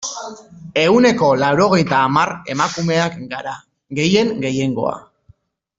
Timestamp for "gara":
3.35-3.55